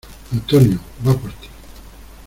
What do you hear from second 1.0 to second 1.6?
va por ti!